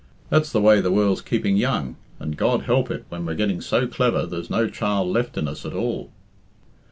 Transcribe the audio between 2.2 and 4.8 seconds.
God help it when we're getting so clever there's no